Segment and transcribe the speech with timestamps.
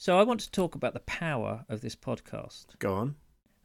[0.00, 2.66] So I want to talk about the power of this podcast.
[2.78, 3.16] Go on.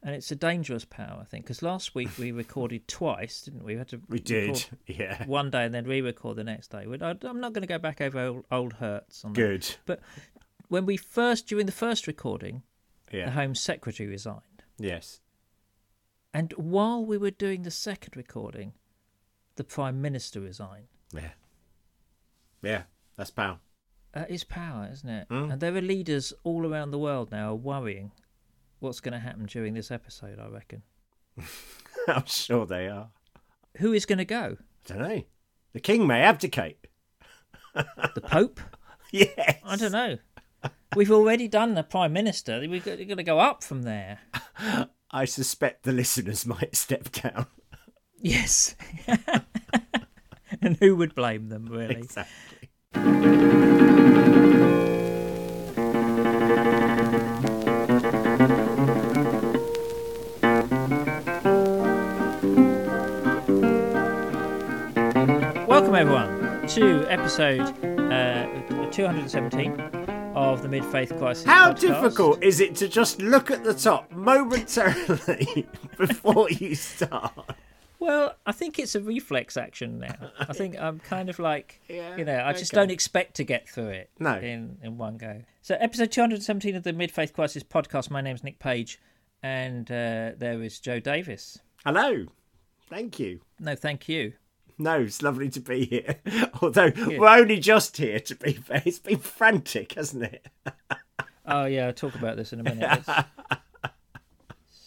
[0.02, 3.72] And it's a dangerous power, I think, because last week we recorded twice, didn't we?
[3.74, 4.48] We had to We did.
[4.48, 5.24] record Yeah.
[5.26, 6.82] one day and then re-record the next day.
[6.82, 9.40] I'm not going to go back over old, old hurts on that.
[9.40, 9.76] Good.
[9.86, 10.00] But
[10.68, 12.62] when we first, during the first recording,
[13.12, 14.64] the Home Secretary resigned.
[14.76, 15.20] Yes.
[16.34, 18.72] And while we were doing the second recording,
[19.54, 20.88] the Prime Minister resigned.
[21.14, 21.30] Yeah.
[22.60, 22.82] Yeah.
[23.16, 23.60] That's power.
[24.14, 25.28] That is power, isn't it?
[25.28, 25.52] Mm.
[25.52, 28.12] And there are leaders all around the world now worrying
[28.78, 30.82] what's going to happen during this episode, I reckon.
[32.08, 33.08] I'm sure they are.
[33.78, 34.56] Who is going to go?
[34.60, 35.22] I don't know.
[35.72, 36.86] The king may abdicate.
[37.74, 38.60] The Pope?
[39.12, 39.60] Yes.
[39.64, 40.18] I don't know.
[40.96, 42.58] We've already done the Prime Minister.
[42.58, 44.18] we are going to go up from there.
[45.12, 47.46] I suspect the listeners might step down.
[48.18, 48.74] Yes.
[50.60, 51.94] and who would blame them, really?
[51.94, 53.62] Exactly.
[65.94, 67.60] Welcome, everyone, to episode
[68.10, 69.80] uh, 217
[70.34, 71.44] of the Mid Faith Crisis.
[71.44, 71.80] How podcast.
[71.80, 77.54] difficult is it to just look at the top momentarily before you start?
[78.00, 80.16] Well, I think it's a reflex action now.
[80.40, 82.80] I think I'm kind of like, Yeah, you know, I just okay.
[82.82, 84.36] don't expect to get through it No.
[84.36, 85.42] in, in one go.
[85.62, 88.10] So, episode 217 of the Mid Faith Crisis podcast.
[88.10, 88.98] My name's Nick Page,
[89.44, 91.60] and uh, there is Joe Davis.
[91.86, 92.26] Hello.
[92.90, 93.42] Thank you.
[93.60, 94.32] No, thank you.
[94.78, 96.16] No, it's lovely to be here.
[96.62, 98.82] Although we're only just here, to be fair.
[98.84, 100.46] It's been frantic, hasn't it?
[101.46, 103.02] Oh, yeah, I'll talk about this in a minute.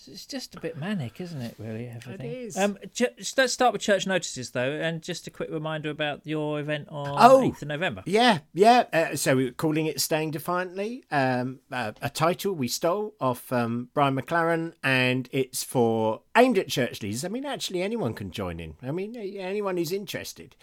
[0.08, 1.88] It's, it's just a bit manic, isn't it, really?
[1.88, 2.32] Everything.
[2.32, 2.58] is.
[2.58, 6.60] Um, ju- let's start with church notices, though, and just a quick reminder about your
[6.60, 7.42] event on Oh.
[7.42, 8.04] 8th of November.
[8.06, 8.86] Yeah, yeah.
[8.94, 13.90] Uh, so we're calling it "Staying Defiantly," um, uh, a title we stole off um,
[13.94, 17.26] Brian McLaren, and it's for aimed at church leaders.
[17.26, 18.76] I mean, actually, anyone can join in.
[18.82, 20.56] I mean, anyone who's interested.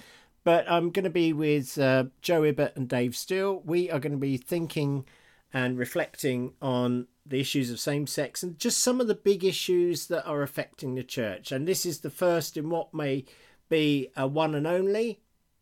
[0.45, 3.63] But I'm going to be with uh, Joe Ibbott and Dave Steele.
[3.65, 5.07] We are going to be thinking
[5.55, 10.09] and reflecting on the issues of same sex and just some of the big issues
[10.09, 11.53] that are affecting the church.
[11.53, 13.25] And this is the first in what may
[13.69, 15.21] be a one and only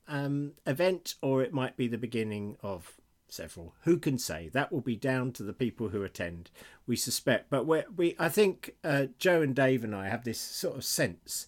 [0.09, 3.75] um, event, or it might be the beginning of several.
[3.85, 4.51] Who can say?
[4.53, 6.51] That will be down to the people who attend.
[6.87, 10.77] We suspect, but we I think uh, Joe and Dave and I have this sort
[10.77, 11.47] of sense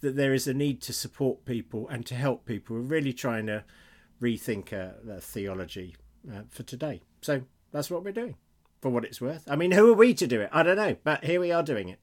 [0.00, 2.76] that there is a need to support people and to help people.
[2.76, 3.64] We're really trying to
[4.20, 5.96] rethink the theology
[6.30, 7.02] uh, for today.
[7.20, 8.36] So that's what we're doing.
[8.80, 9.44] For what it's worth.
[9.50, 10.48] I mean, who are we to do it?
[10.52, 11.98] I don't know, but here we are doing it.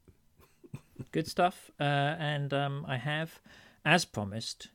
[1.12, 1.72] good stuff.
[1.80, 3.40] Uh, and um, I have,
[3.84, 4.68] as promised,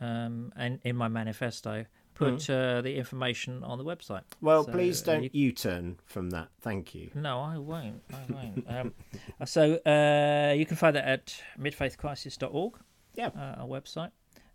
[0.00, 1.84] um, and in my manifesto,
[2.14, 4.22] put uh, the information on the website.
[4.40, 6.48] Well, So, please uh, don't you- U turn from that.
[6.62, 7.10] Thank you.
[7.14, 8.02] No, I won't.
[8.12, 8.64] I won't.
[8.68, 8.94] um,
[9.46, 12.74] so uh, you can find that at midfaithcrisis.org,
[13.14, 13.28] Yeah.
[13.36, 14.10] uh, our website.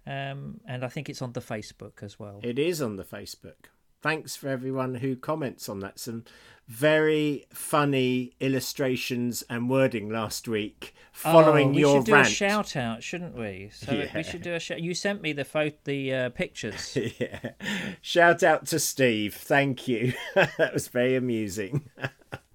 [0.08, 2.40] Um, and I think it's on the Facebook as well.
[2.44, 3.70] It is on the Facebook.
[4.06, 5.98] Thanks for everyone who comments on that.
[5.98, 6.26] Some
[6.68, 12.28] very funny illustrations and wording last week following oh, we your should do rant.
[12.28, 13.72] a shout out, shouldn't we?
[13.74, 14.12] So Yeah.
[14.14, 14.80] we should do a shout.
[14.80, 16.96] You sent me the photo, the uh, pictures.
[17.20, 17.54] yeah.
[18.00, 19.34] Shout out to Steve.
[19.34, 20.14] Thank you.
[20.36, 21.90] that was very amusing.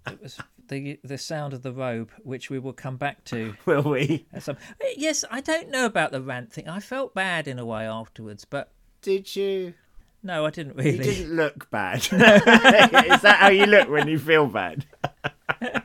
[0.06, 0.38] it was
[0.68, 3.56] the the sound of the robe, which we will come back to.
[3.66, 4.24] Will we?
[4.38, 4.56] some-
[4.96, 6.68] Yes, I don't know about the rant thing.
[6.68, 8.70] I felt bad in a way afterwards, but
[9.02, 9.74] Did you?
[10.22, 10.98] No, I didn't really.
[10.98, 11.98] You didn't look bad.
[12.12, 14.86] is that how you look when you feel bad?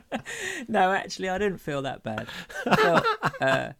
[0.68, 2.26] No, actually, I didn't feel that bad.
[2.66, 3.06] I felt,
[3.40, 3.72] uh,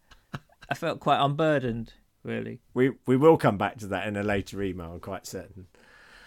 [0.69, 2.61] I felt quite unburdened, really.
[2.73, 4.93] We we will come back to that in a later email.
[4.93, 5.67] I'm quite certain.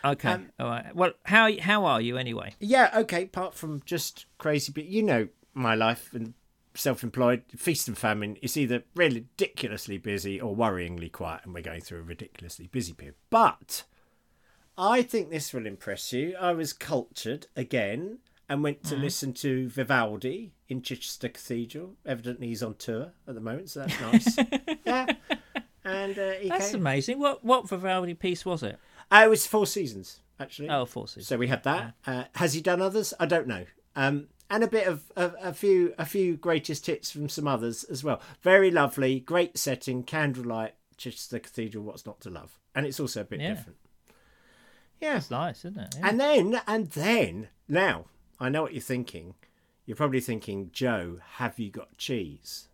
[0.05, 0.95] Okay, Um, all right.
[0.95, 2.55] Well, how how are you anyway?
[2.59, 3.25] Yeah, okay.
[3.25, 6.35] Apart from just crazy, but you know my life and
[6.75, 8.37] self-employed, feast and famine.
[8.43, 13.15] It's either ridiculously busy or worryingly quiet, and we're going through a ridiculously busy period.
[13.31, 13.85] But
[14.83, 16.35] I think this will impress you.
[16.41, 18.19] I was cultured again
[18.49, 21.97] and went to listen to Vivaldi in Chichester Cathedral.
[22.07, 24.39] Evidently, he's on tour at the moment, so that's nice.
[24.87, 25.07] yeah,
[25.85, 26.81] and uh, he That's came.
[26.81, 27.19] amazing.
[27.19, 28.79] What what Vivaldi piece was it?
[29.11, 30.71] Uh, it was Four Seasons actually.
[30.71, 31.27] Oh, Forces.
[31.29, 31.93] So we had that.
[32.07, 33.13] Uh, has he done others?
[33.21, 33.67] I don't know.
[33.95, 37.85] Um, and a bit of a, a few a few greatest hits from some others
[37.85, 38.21] as well.
[38.41, 41.85] Very lovely, great setting, candlelight, Chichester Cathedral.
[41.85, 42.59] What's not to love?
[42.75, 43.51] And it's also a bit Yeah.
[43.55, 43.77] different.
[45.01, 45.17] Yeah.
[45.17, 45.95] It's nice, isn't it?
[45.99, 46.09] Yeah.
[46.09, 48.07] And then and then now
[48.39, 49.35] I know what you're thinking.
[49.87, 52.69] You're probably thinking, Joe, have you got cheese?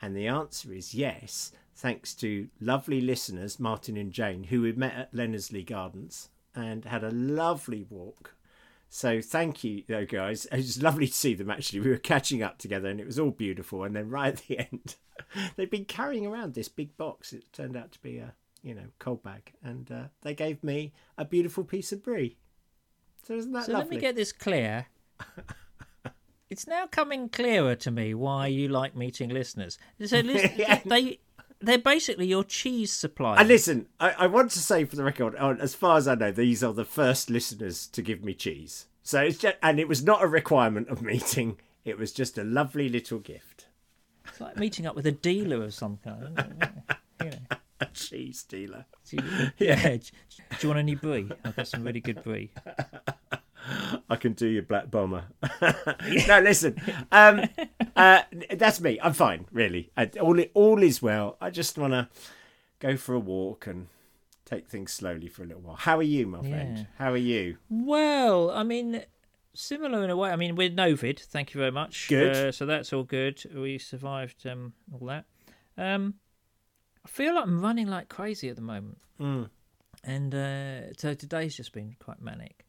[0.00, 4.94] And the answer is yes, thanks to lovely listeners, Martin and Jane, who we met
[4.94, 8.34] at Leonardslee Gardens and had a lovely walk
[8.88, 10.46] So thank you, though, guys.
[10.46, 11.48] It was lovely to see them.
[11.50, 13.84] Actually, we were catching up together, and it was all beautiful.
[13.84, 14.96] And then right at the end,
[15.56, 17.32] they'd been carrying around this big box.
[17.32, 20.92] It turned out to be a you know cold bag, and uh, they gave me
[21.18, 22.36] a beautiful piece of brie.
[23.26, 23.84] So isn't that So lovely?
[23.84, 24.86] let me get this clear.
[26.50, 29.78] it's now coming clearer to me why you like meeting listeners.
[30.04, 30.80] So listen, Yeah.
[30.84, 31.20] they
[31.60, 33.38] they're basically your cheese supplier.
[33.38, 36.14] And listen, I, I want to say for the record, uh, as far as I
[36.14, 38.86] know, these are the first listeners to give me cheese.
[39.02, 41.58] So it's just, and it was not a requirement of meeting.
[41.84, 43.66] It was just a lovely little gift.
[44.26, 46.22] It's like meeting up with a dealer of some kind.
[46.38, 46.96] Isn't it?
[47.24, 47.56] You know.
[47.80, 48.86] A cheese dealer.
[49.08, 49.96] Do you, yeah.
[49.96, 50.00] Do
[50.60, 51.30] you want any brie?
[51.44, 52.50] I've got some really good brie.
[54.08, 55.24] I can do your black bomber.
[56.26, 56.80] no, listen.
[57.12, 57.42] Um,
[57.94, 58.22] uh,
[58.54, 58.98] that's me.
[59.02, 59.90] I'm fine, really.
[59.96, 61.36] I, all all is well.
[61.40, 62.08] I just want to
[62.78, 63.88] go for a walk and
[64.46, 65.76] take things slowly for a little while.
[65.76, 66.78] How are you, my friend?
[66.78, 66.84] Yeah.
[66.98, 67.58] How are you?
[67.68, 69.02] Well, I mean,
[69.54, 70.30] similar in a way.
[70.30, 72.08] I mean, we're Novid, thank you very much.
[72.08, 72.36] Good.
[72.36, 73.42] Uh, so that's all good.
[73.54, 75.24] We survived um, all that.
[75.76, 76.14] Um,
[77.04, 78.98] I feel like I'm running like crazy at the moment.
[79.20, 79.50] Mm.
[80.04, 82.64] and uh, so today's just been quite manic.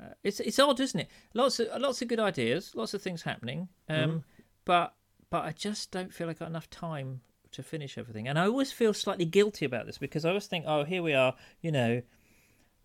[0.00, 1.08] Uh, it's it's odd, isn't it?
[1.34, 4.22] Lots of lots of good ideas, lots of things happening, um,
[4.64, 4.94] but
[5.30, 7.20] but I just don't feel like I got enough time
[7.52, 10.64] to finish everything, and I always feel slightly guilty about this because I always think,
[10.68, 12.02] oh, here we are, you know,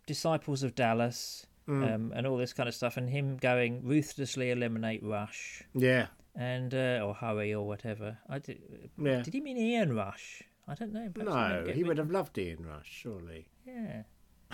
[0.07, 5.01] disciples of Dallas, um, and all this kind of stuff, and him going ruthlessly eliminate
[5.03, 6.07] Rush Yeah.
[6.35, 8.17] and uh, or Hurry or whatever.
[8.29, 8.61] I did,
[8.97, 9.21] Yeah.
[9.21, 10.41] did he mean Ian Rush?
[10.67, 11.09] I don't know.
[11.17, 13.47] No, he would have loved Ian Rush, surely.
[13.65, 14.03] yeah.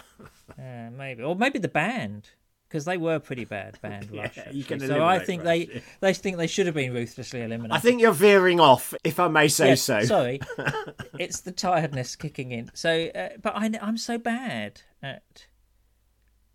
[0.57, 2.29] uh, maybe, or maybe the band
[2.67, 4.37] because they were pretty bad band Yeah, Rush.
[4.37, 4.79] actually.
[4.87, 5.81] so I think Rush, they yeah.
[5.99, 7.71] they think they should have been ruthlessly eliminated.
[7.75, 10.01] I think you're veering off, if I may say so.
[10.03, 10.39] Sorry,
[11.19, 12.71] it's the tiredness kicking in.
[12.73, 15.47] So, uh, but I, I'm so bad at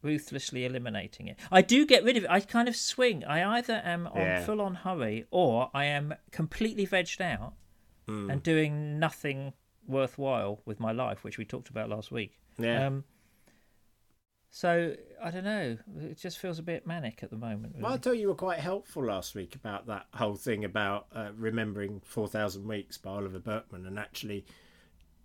[0.03, 1.37] ruthlessly eliminating it.
[1.53, 2.31] I do get rid of it.
[2.31, 3.25] I kind of swing.
[3.25, 4.44] I either am on Yeah.
[4.44, 7.55] full on hurry or I am completely vegged out
[8.06, 8.31] Hmm.
[8.31, 9.53] and doing nothing
[9.87, 12.38] worthwhile with my life, which we talked about last week.
[12.58, 12.87] Yeah.
[12.87, 13.05] Um,
[14.50, 15.76] so I don't know.
[16.00, 17.76] It just feels a bit manic at the moment.
[17.81, 17.99] Well, I really.
[17.99, 22.67] thought you were quite helpful last week about that whole thing about uh, remembering 4,000
[22.67, 24.47] Weeks by Oliver Burkeman and actually,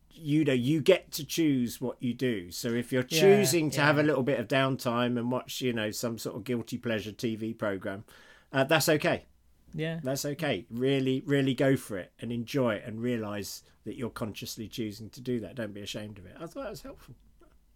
[0.09, 2.51] you know, you get to choose what you do.
[2.51, 5.71] So if you're Yeah, choosing to have a little bit of downtime and watch, you
[5.73, 8.03] know, some sort of guilty pleasure TV program,
[8.51, 9.25] uh, that's okay.
[9.73, 9.99] Yeah.
[10.03, 10.65] That's okay.
[10.69, 15.21] Really, really go for it and enjoy it and realize that you're consciously choosing to
[15.21, 15.55] do that.
[15.55, 16.35] Don't be ashamed of it.
[16.37, 17.15] I thought that was helpful.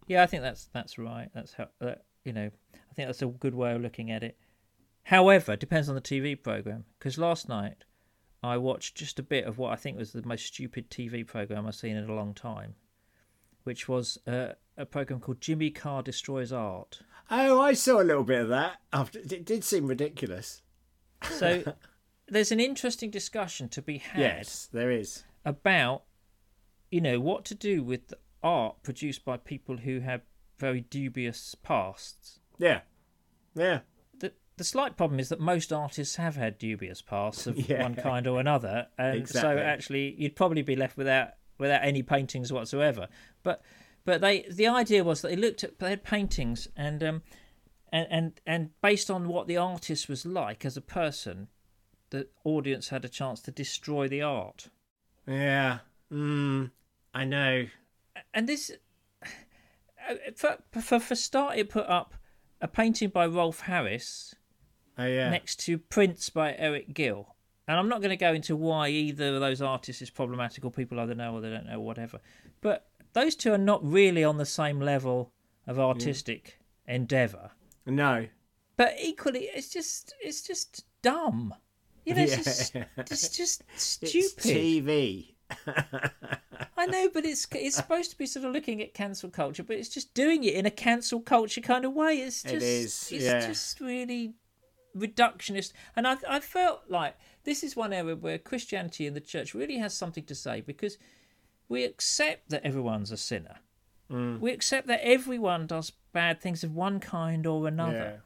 [0.06, 1.28] Yeah, I think that's that's right.
[1.34, 1.94] That's how uh,
[2.24, 2.50] you know.
[2.74, 4.38] I think that's a good way of looking at it.
[5.04, 6.84] However, it depends on the TV program.
[6.98, 7.84] Because last night
[8.42, 11.66] I watched just a bit of what I think was the most stupid TV program
[11.66, 12.74] I've seen in a long time,
[13.64, 17.00] which was uh, a program called Jimmy Carr Destroys Art.
[17.30, 18.78] Oh, I saw a little bit of that.
[18.92, 20.62] After it did seem ridiculous.
[21.22, 21.74] So
[22.28, 25.24] there's an interesting discussion to be had Yes, there is.
[25.44, 26.02] about
[26.90, 30.22] you know what to do with art produced by people who have
[30.58, 32.40] very dubious pasts.
[32.58, 32.80] Yeah,
[33.54, 33.80] yeah.
[34.18, 37.82] the the slight problem is that most artists have had dubious pasts of Yeah.
[37.82, 42.52] one kind or another, and so actually you'd probably be left without without any paintings
[42.52, 43.08] whatsoever.
[43.42, 43.62] But
[44.04, 47.22] but they the idea was that they looked at they had paintings and um
[47.96, 51.48] and and and based on what the artist was like as a person,
[52.10, 54.68] the audience had a chance to destroy the art.
[55.26, 55.78] Yeah.
[56.12, 56.70] Mm,
[57.14, 57.66] I know.
[58.32, 58.70] and this
[59.22, 62.14] uh, for for for start it put up
[62.60, 64.34] a painting by Rolf Harris
[64.98, 65.28] Oh yeah.
[65.30, 67.34] next to Prince by Eric Gill.
[67.68, 70.70] And I'm not going to go into why either of those artists is problematic or
[70.70, 72.20] people either know or they don't know, whatever.
[72.60, 75.32] But those two are not really on the same level
[75.66, 77.50] of artistic endeavour.
[77.86, 78.26] No.
[78.76, 81.54] But equally, it's just it's just dumb.
[82.04, 82.84] You know, it's, just, Yeah.
[82.96, 84.42] it's just It's stupid.
[84.44, 85.34] TV.
[86.76, 89.76] I know, but it's it's supposed to be sort of looking at cancel culture, but
[89.76, 92.18] it's just doing it in a cancel culture kind of way.
[92.18, 93.46] It's just is, it's yeah.
[93.46, 94.34] just really
[94.96, 95.72] reductionist.
[95.94, 99.78] And I I felt like this is one area where Christianity and the church really
[99.78, 100.98] has something to say because
[101.68, 103.56] we accept that everyone's a sinner.
[104.10, 104.40] Mm.
[104.40, 108.22] We accept that everyone does bad things of one kind or another.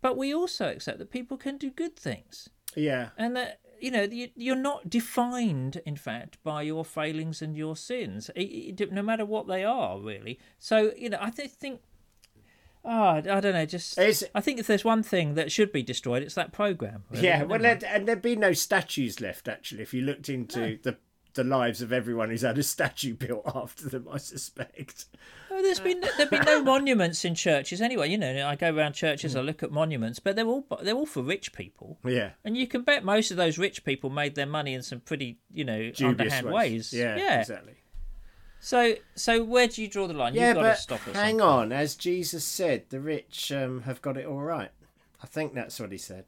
[0.00, 3.08] But we also accept that people can do good things Yeah.
[3.18, 7.76] and that you know you, you're not defined in fact by your failings and your
[7.76, 8.30] sins
[9.00, 11.80] no matter what they are really so you know i th- think
[12.84, 15.82] oh i don't know just It's- i think if there's one thing that should be
[15.82, 17.24] destroyed it's that program really.
[17.26, 17.42] Yeah.
[17.42, 20.96] Well, there'd, and there'd be no statues left actually if you looked into the
[21.34, 24.08] the lives of everyone who's had a statue built after them.
[24.10, 25.06] I suspect.
[25.50, 28.10] Oh, there's been there've been no monuments in churches anyway.
[28.10, 31.06] You know, I go around churches, I look at monuments, but they're all they're all
[31.06, 31.98] for rich people.
[32.04, 32.30] Yeah.
[32.44, 35.38] And you can bet most of those rich people made their money in some pretty,
[35.52, 36.92] you know, Dubious underhand ways.
[36.92, 37.40] Yeah, yeah.
[37.40, 37.74] exactly.
[38.60, 40.34] So, so where do you draw the line?
[40.34, 41.70] Yeah, You've got to but stop at hang on.
[41.70, 44.70] As Jesus said, the rich um, have got it all right.
[45.22, 46.24] I think that's what he said.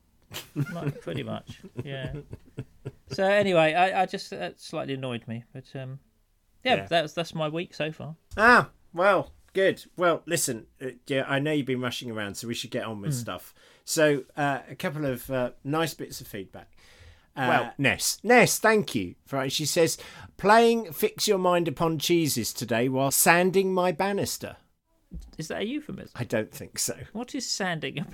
[1.01, 2.13] Pretty much, yeah.
[3.13, 6.01] So anyway, I, I just that slightly annoyed me, but um,
[6.65, 6.87] yeah, Yeah.
[6.89, 8.17] that's that's my week so far.
[8.37, 9.85] Ah, well, good.
[9.97, 13.01] Well, listen, uh, yeah, I know you've been rushing around, so we should get on
[13.01, 13.19] with Hmm.
[13.21, 13.55] stuff.
[13.85, 16.73] So, uh, a couple of uh, nice bits of feedback.
[17.37, 19.15] Uh, Well- Ness, Ness, thank you.
[19.27, 19.99] For she says,
[20.37, 24.57] playing "Fix Your Mind Upon Cheeses" today while sanding my banister.
[25.39, 26.11] Is that a euphemism?
[26.17, 26.97] I don't think so.
[27.13, 27.99] What is sanding?
[28.01, 28.13] about?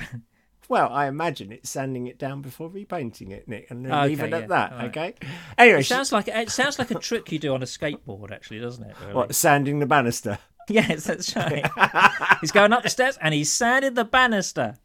[0.68, 4.20] Well, I imagine it's sanding it down before repainting it, Nick, and then Okay, leave
[4.20, 4.72] it at yeah, that.
[4.72, 4.84] right.
[4.84, 5.14] Okay.
[5.58, 8.60] Anyway, It sounds like it sounds like a trick you do on a skateboard, actually,
[8.60, 8.96] doesn't it?
[9.02, 9.14] Really?
[9.14, 10.38] what sanding the banister?
[10.68, 11.68] Yes, that's right.
[12.40, 14.76] he's going up the steps and he's sanded the banister.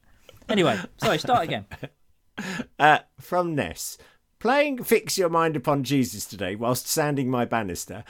[0.50, 1.66] Anyway, sorry, start again.
[2.80, 3.98] Uh, from Ness.
[4.40, 8.04] Playing Fix Your Mind Upon Jesus today whilst sanding my banister.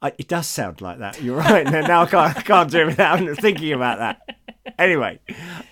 [0.00, 1.20] I, it does sound like that.
[1.22, 1.64] You're right.
[1.66, 4.38] now, now I can't, I can't do it without thinking about that.
[4.78, 5.18] Anyway,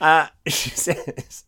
[0.03, 1.45] uh, she says,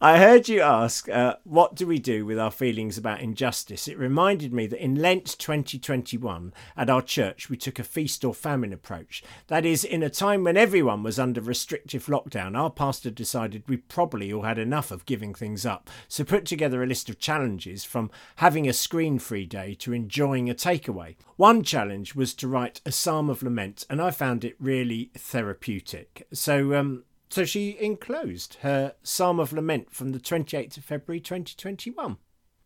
[0.00, 3.86] I heard you ask, uh, what do we do with our feelings about injustice?
[3.86, 8.32] It reminded me that in Lent 2021 at our church, we took a feast or
[8.32, 9.22] famine approach.
[9.48, 13.76] That is, in a time when everyone was under restrictive lockdown, our pastor decided we
[13.76, 15.90] probably all had enough of giving things up.
[16.08, 20.48] So put together a list of challenges from having a screen free day to enjoying
[20.48, 21.16] a takeaway.
[21.36, 26.26] One challenge was to write a psalm of lament, and I found it really therapeutic.
[26.32, 32.18] So, um, so she enclosed her Psalm of Lament from the 28th of February 2021.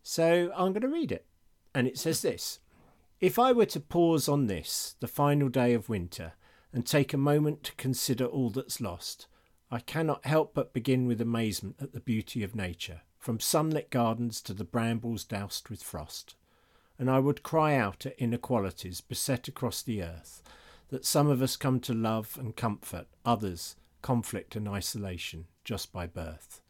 [0.03, 1.25] So I'm going to read it.
[1.73, 2.59] And it says this
[3.21, 6.33] If I were to pause on this, the final day of winter,
[6.73, 9.29] and take a moment to consider all that's lost,
[9.71, 14.41] I cannot help but begin with amazement at the beauty of nature, from sunlit gardens
[14.43, 16.35] to the brambles doused with frost.
[16.99, 20.43] And I would cry out at inequalities beset across the earth,
[20.89, 23.77] that some of us come to love and comfort, others
[24.07, 26.61] conflict and isolation just by birth.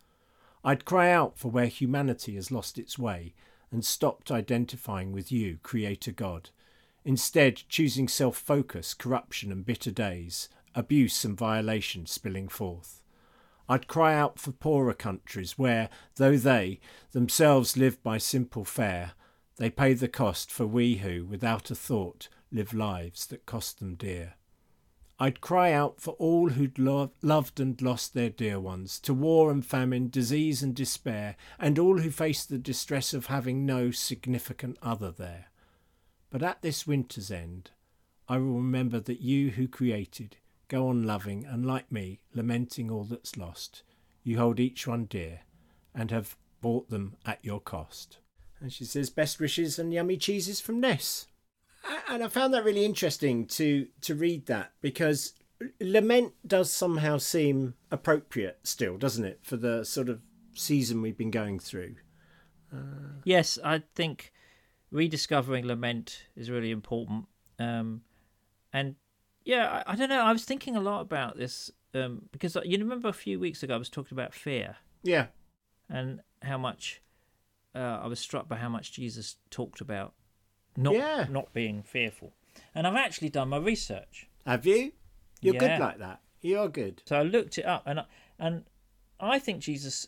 [0.64, 3.34] I'd cry out for where humanity has lost its way
[3.70, 6.48] and stopped identifying with you, Creator God,
[7.04, 13.02] instead choosing self focus, corruption, and bitter days, abuse and violation spilling forth.
[13.68, 16.80] I'd cry out for poorer countries where, though they
[17.12, 19.12] themselves live by simple fare,
[19.56, 23.94] they pay the cost for we who, without a thought, live lives that cost them
[23.94, 24.36] dear.
[25.18, 29.50] I'd cry out for all who'd lo- loved and lost their dear ones, to war
[29.50, 34.76] and famine, disease and despair, and all who face the distress of having no significant
[34.82, 35.46] other there.
[36.28, 37.70] But at this winter's end,
[38.28, 40.36] I will remember that you who created
[40.68, 43.84] go on loving, and like me, lamenting all that's lost.
[44.22, 45.42] You hold each one dear,
[45.94, 48.18] and have bought them at your cost.
[48.60, 51.28] And she says, best wishes and yummy cheeses from Ness
[52.08, 55.34] and I found that really interesting to to read that because
[55.80, 60.20] lament does somehow seem appropriate still, doesn't it, for the sort of
[60.54, 61.96] season we've been going through?
[63.24, 64.32] Yes, I think
[64.90, 67.26] rediscovering lament is really important.
[67.58, 68.02] Um,
[68.72, 68.96] and
[69.44, 70.20] yeah, I, I don't know.
[70.20, 73.74] I was thinking a lot about this um, because you remember a few weeks ago
[73.74, 75.26] I was talking about fear Yeah,
[75.88, 77.00] and how much
[77.74, 80.12] uh, I was struck by how much Jesus talked about
[80.76, 81.26] not Yeah.
[81.30, 82.32] not being fearful.
[82.74, 84.28] And I've actually done my research.
[84.46, 84.92] have you?
[85.40, 85.60] You're Yeah.
[85.60, 86.20] good like that.
[86.40, 87.02] You're good.
[87.06, 88.04] So I looked it up, and I,
[88.38, 88.64] and
[89.18, 90.06] I think Jesus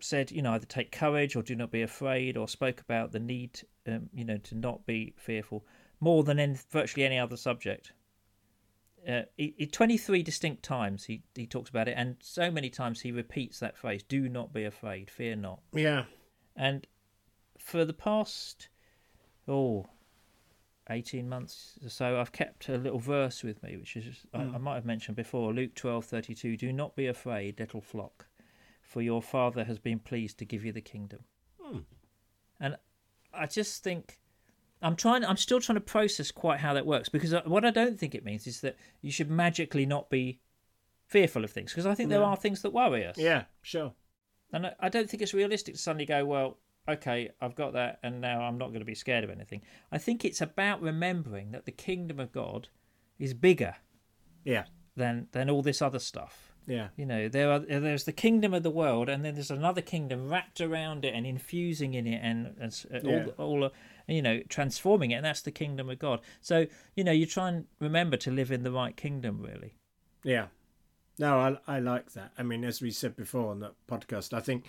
[0.00, 3.18] said, you know, either take courage or do not be afraid, or spoke about the
[3.20, 5.66] need, um, you know, to not be fearful
[5.98, 7.92] more than in virtually any other subject.
[9.06, 13.00] Uh, he, he, 23 distinct times he, he talks about it, and so many times
[13.00, 15.60] he repeats that phrase, do not be afraid, fear not.
[15.72, 16.04] Yeah,
[16.56, 16.86] And
[17.58, 18.68] for the past,
[19.48, 19.86] oh,
[20.88, 24.58] 18 months or so, I've kept a little verse with me, which is, I, I
[24.58, 26.56] might have mentioned before Luke twelve thirty two.
[26.56, 28.26] Do not be afraid, little flock,
[28.82, 31.20] for your Father has been pleased to give you the kingdom.
[32.58, 32.76] And
[33.32, 34.18] I just think.
[34.82, 35.24] I'm trying.
[35.24, 38.14] I'm still trying to process quite how that works because uh, what I don't think
[38.14, 40.40] it means is that you should magically not be
[41.06, 43.18] fearful of things because I think there are things that worry us.
[43.18, 43.92] yeah, sure.
[44.52, 46.56] And I- I don't think it's realistic to suddenly go, well,
[46.88, 49.62] okay, I've got that, and now I'm not going to be scared of anything.
[49.92, 52.68] I think it's about remembering that the kingdom of God
[53.18, 53.76] is bigger
[54.44, 54.64] Yeah,
[54.96, 56.52] than than all this other stuff.
[56.66, 59.82] yeah, You know, there are there's the kingdom of the world, and then there's another
[59.82, 63.26] kingdom wrapped around it and infusing in it, and, and uh, Yeah.
[63.38, 63.70] all all
[64.08, 66.20] you know, transforming it, and that's the kingdom of God.
[66.40, 69.74] So you know, you try and remember to live in the right kingdom, really.
[70.24, 70.46] Yeah.
[71.18, 72.32] No, I I like that.
[72.38, 74.64] I mean, as we said before on that podcast, I think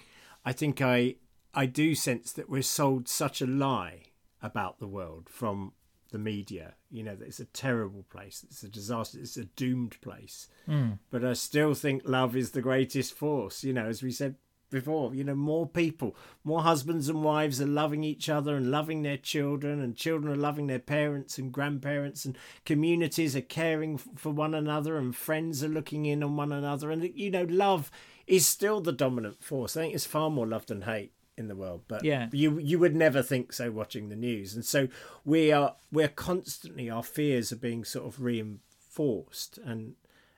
[0.46, 1.15] I think I
[1.53, 4.03] I do sense that we're sold such a lie
[4.41, 5.74] about the world from
[6.12, 6.75] the media.
[6.89, 10.48] You know, that it's a terrible place, it's a disaster, it's a doomed place.
[10.67, 11.00] Mm.
[11.10, 13.63] But I still think love is the greatest force.
[13.63, 14.36] You know, as we said
[14.70, 16.15] before, you know, more people,
[16.46, 20.38] more husbands and wives are loving each other and loving their children, and children are
[20.38, 25.70] loving their parents and grandparents, and communities are caring for one another, and friends are
[25.70, 26.91] looking in on one another.
[26.91, 27.91] And, you know, love
[28.27, 29.75] is still the dominant force.
[29.75, 32.77] I think it's far more love than hate in the world but yeah you you
[32.77, 34.88] would never think so watching the news and so
[35.23, 39.93] we are we're constantly our fears are being sort of reinforced and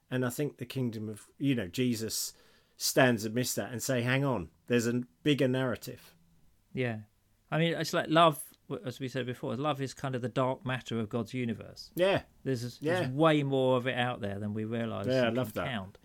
[0.10, 2.34] and i think the kingdom of you know jesus
[2.78, 6.14] stands amidst that and say, hang on, there's a bigger narrative.
[6.74, 6.98] Yeah.
[7.52, 8.42] I mean, it's like love,
[8.86, 11.92] as we said before, love is kind of the dark matter of God's universe.
[11.96, 12.22] Yeah.
[12.44, 12.96] There's, yeah.
[12.96, 15.08] there's way more of it out there than we realise.
[15.08, 15.68] Yeah, I love that.
[15.68, 15.98] Count.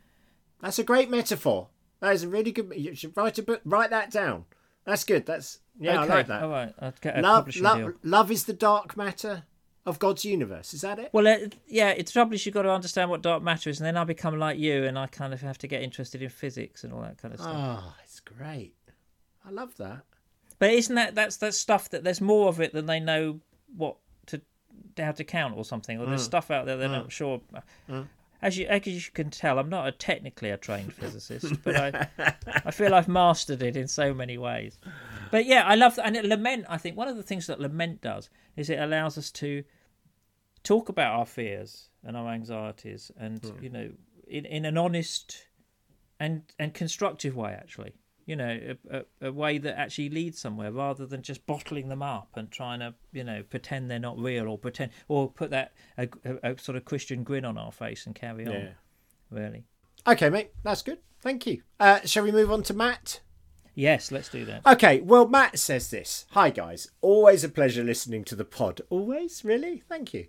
[0.60, 1.68] That's a great metaphor.
[2.00, 2.72] That is a really good.
[2.76, 3.60] You should write a book.
[3.64, 4.44] Write that down.
[4.88, 5.26] That's good.
[5.26, 6.12] That's yeah, okay.
[6.12, 6.42] I like that.
[6.42, 7.92] All right, I'll get a love, deal.
[8.02, 9.42] love is the dark matter
[9.84, 10.72] of God's universe.
[10.72, 11.10] Is that it?
[11.12, 11.26] Well,
[11.66, 14.38] yeah, it's is you've got to understand what dark matter is, and then I become
[14.38, 17.18] like you, and I kind of have to get interested in physics and all that
[17.18, 17.54] kind of stuff.
[17.54, 18.74] Oh, it's great.
[19.46, 20.00] I love that.
[20.58, 23.40] But isn't that that's that stuff that there's more of it than they know
[23.76, 24.40] what to
[24.96, 26.32] how to count or something, or there's Mm.
[26.32, 27.02] stuff out there they're Mm.
[27.02, 27.42] not sure.
[27.90, 28.08] Mm.
[28.40, 32.08] As you as you can tell, I'm not a technically a trained physicist, but I
[32.64, 34.78] I feel I've mastered it in so many ways.
[35.30, 36.06] But yeah, I love that.
[36.06, 39.18] And it, lament, I think one of the things that lament does is it allows
[39.18, 39.64] us to
[40.62, 43.62] talk about our fears and our anxieties, and hmm.
[43.62, 43.90] you know,
[44.26, 45.46] in in an honest
[46.20, 47.94] and and constructive way, actually.
[48.28, 52.02] You know, a, a, a way that actually leads somewhere, rather than just bottling them
[52.02, 55.72] up and trying to, you know, pretend they're not real or pretend or put that
[55.96, 58.52] a, a, a sort of Christian grin on our face and carry on.
[58.52, 58.68] Yeah.
[59.30, 59.64] Really.
[60.06, 60.50] Okay, mate.
[60.62, 60.98] That's good.
[61.22, 61.62] Thank you.
[61.80, 63.20] Uh, shall we move on to Matt?
[63.74, 64.66] Yes, let's do that.
[64.66, 66.26] Okay, well, Matt says this.
[66.32, 66.90] Hi, guys.
[67.00, 68.82] Always a pleasure listening to the pod.
[68.90, 69.42] Always?
[69.44, 69.82] Really?
[69.88, 70.26] Thank you.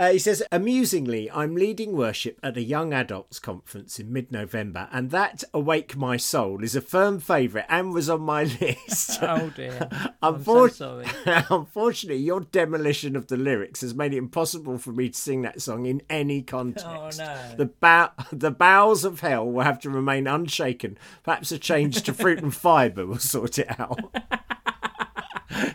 [0.00, 4.88] Uh, he says, amusingly, I'm leading worship at a young adults conference in mid November,
[4.90, 9.18] and that Awake My Soul is a firm favourite and was on my list.
[9.30, 9.90] Oh dear.
[10.22, 11.04] I'm so sorry.
[11.26, 15.60] Unfortunately, your demolition of the lyrics has made it impossible for me to sing that
[15.60, 16.86] song in any context.
[16.88, 17.56] Oh no.
[17.58, 20.96] The bow- the bowels of hell will have to remain unshaken.
[21.24, 24.00] Perhaps a change to fruit and fibre will sort it out.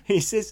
[0.05, 0.51] he says,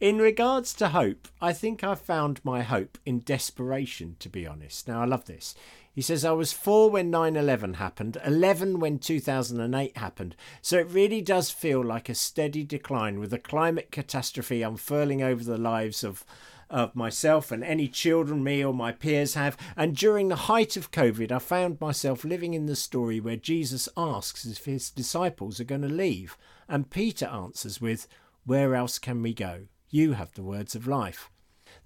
[0.00, 4.88] in regards to hope, I think I found my hope in desperation, to be honest.
[4.88, 5.54] Now, I love this.
[5.94, 10.36] He says, I was four when 9 11 happened, 11 when 2008 happened.
[10.60, 15.42] So it really does feel like a steady decline with a climate catastrophe unfurling over
[15.42, 16.24] the lives of
[16.68, 19.56] of myself and any children me or my peers have.
[19.76, 23.88] And during the height of COVID, I found myself living in the story where Jesus
[23.96, 26.36] asks if his disciples are going to leave.
[26.68, 28.08] And Peter answers with,
[28.44, 29.68] Where else can we go?
[29.96, 31.30] You have the words of life.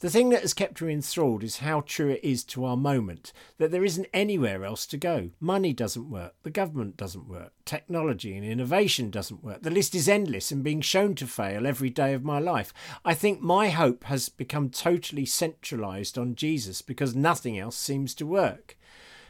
[0.01, 3.33] The thing that has kept me enthralled is how true it is to our moment
[3.59, 5.31] that there isn't anywhere else to go.
[5.39, 9.63] Money doesn't work, the government doesn't work, technology and innovation doesn't work.
[9.63, 12.75] The list is endless and being shown to fail every day of my life.
[13.05, 18.27] I think my hope has become totally centralized on Jesus because nothing else seems to
[18.27, 18.77] work.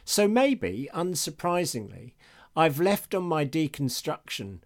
[0.05, 2.13] So maybe, unsurprisingly,
[2.55, 4.61] I've left on my deconstruction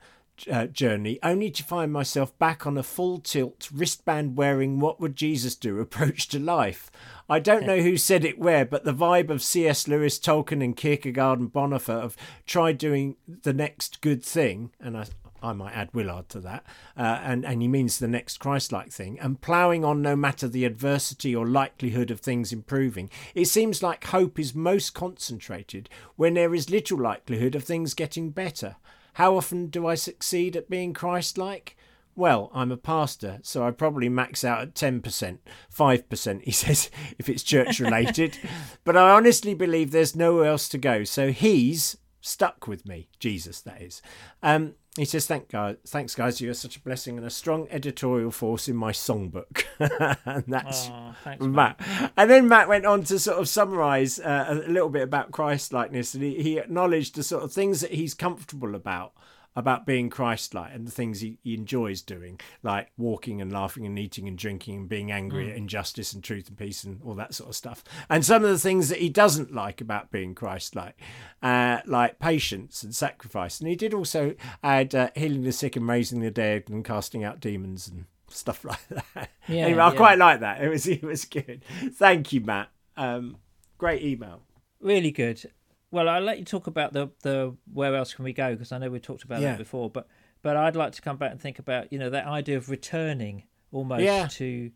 [0.52, 5.15] uh, journey only to find myself back on a full tilt wristband wearing what would
[5.15, 6.91] Jesus do approach to life.
[7.28, 9.88] I don't know who said it where, but the vibe of C.S.
[9.88, 15.06] Lewis, Tolkien, and Kierkegaard and Bonhoeffer of tried doing the next good thing, and I.
[15.43, 16.65] I might add Willard to that,
[16.98, 20.65] uh, and and he means the next Christ-like thing, and ploughing on no matter the
[20.65, 23.12] adversity or likelihood of things improving.
[23.36, 28.32] It seems like hope is most concentrated when there is little likelihood of things getting
[28.32, 28.78] better.
[29.15, 31.78] How often do I succeed at being Christ like?
[32.17, 35.39] Well, I'm a pastor, so I probably max out at 10%,
[35.73, 38.38] 5%, he says, if it's church related.
[38.84, 41.06] but I honestly believe there's nowhere else to go.
[41.06, 44.01] So he's stuck with me, Jesus, that is.
[44.43, 45.49] Um, he says, Thank
[45.86, 46.39] thanks, guys.
[46.39, 49.65] You're such a blessing and a strong editorial force in my songbook.
[50.25, 51.81] and that's Oh, thanks, Matt.
[52.15, 55.73] And then Matt went on to sort of summarise uh, a little bit about Christ
[55.73, 59.12] likeness, and he, he acknowledged the sort of things that he's comfortable about
[59.56, 63.98] about being Christ-like and the things he, he enjoys doing, like walking and laughing and
[63.98, 67.34] eating and drinking and being angry at injustice and truth and peace and all that
[67.34, 67.84] sort of stuff.
[68.10, 71.00] And some of the things that he doesn't like about being Christ-like,
[71.41, 73.60] uh, like patience and sacrifice.
[73.60, 77.24] And he did also add uh, healing the sick and raising the dead and casting
[77.24, 79.30] out demons and stuff like that.
[79.48, 79.98] Yeah, anyway, I yeah.
[79.98, 80.62] quite like that.
[80.62, 81.63] It was it was good.
[81.94, 82.70] Thank you, Matt.
[82.98, 83.38] Um,
[83.78, 84.41] great email.
[84.80, 85.50] Really good.
[85.95, 88.77] Well, I'll let you talk about the the where else can we go because I
[88.79, 89.51] know we talked about Yeah.
[89.51, 90.08] that before, but
[90.41, 93.43] but I'd like to come back and think about you know that idea of returning
[93.71, 94.27] almost Yeah.
[94.31, 94.71] to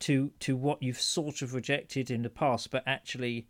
[0.00, 3.46] to to what you've sort of rejected in the past, but actually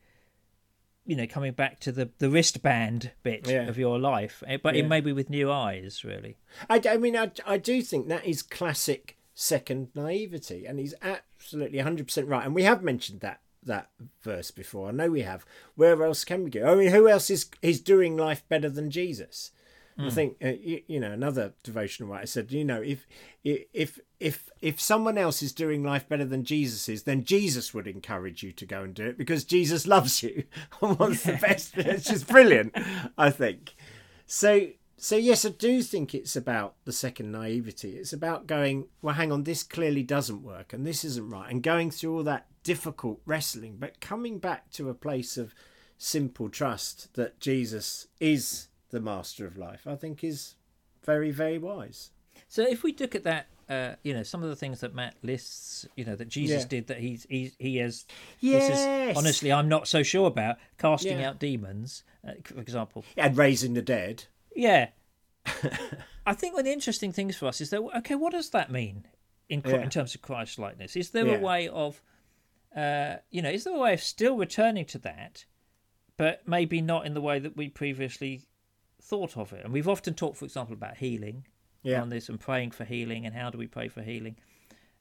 [1.06, 3.68] you know coming back to the the wristband bit Yeah.
[3.68, 4.82] of your life, eh, but Yeah.
[4.82, 6.36] it maybe with new eyes, really.
[6.68, 11.78] I, I mean, I, I do think that is classic second naivety, and he's absolutely
[11.78, 12.44] 100% right.
[12.44, 13.90] And we have mentioned that that
[14.22, 14.88] verse before.
[14.88, 15.44] I know we have.
[15.74, 16.72] Where else can we go?
[16.72, 19.50] I mean, who else is is doing life better than Jesus?
[19.96, 23.06] I think uh, you, you know another devotional writer said, you know, if
[23.44, 27.86] if if if someone else is doing life better than Jesus is, then Jesus would
[27.86, 30.44] encourage you to go and do it because Jesus loves you
[30.82, 31.76] and wants the best.
[31.76, 32.74] It's just brilliant,
[33.16, 33.76] I think.
[34.26, 37.96] So so yes, I do think it's about the second naivety.
[37.96, 41.62] It's about going, well, hang on, this clearly doesn't work and this isn't right, and
[41.62, 45.54] going through all that difficult wrestling, but coming back to a place of
[45.98, 50.54] simple trust that Jesus is the master of life, I think is
[51.04, 52.10] very, very wise.
[52.48, 55.14] So if we look at that, uh, you know, some of the things that Matt
[55.22, 56.68] lists, you know, that Jesus Yeah.
[56.68, 58.04] did that he's he he has.
[58.40, 58.68] Yes.
[58.68, 61.30] This is, honestly, I'm not so sure about casting Yeah.
[61.30, 63.04] out demons, uh, for example.
[63.16, 64.24] And raising the dead.
[64.54, 64.88] Yeah.
[66.26, 68.70] I think one of the interesting things for us is that okay, what does that
[68.70, 69.06] mean
[69.48, 69.76] in Yeah.
[69.82, 70.96] in terms of Christ likeness?
[70.96, 71.34] Is there Yeah.
[71.36, 72.02] a way of,
[72.74, 75.44] uh, you know, is there a way of still returning to that,
[76.16, 78.42] but maybe not in the way that we previously
[79.02, 79.64] thought of it?
[79.64, 81.46] And we've often talked, for example, about healing
[81.82, 82.00] Yeah.
[82.00, 84.36] on this and praying for healing and how do we pray for healing.